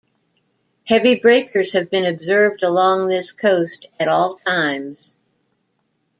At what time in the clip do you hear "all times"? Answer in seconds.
4.07-5.15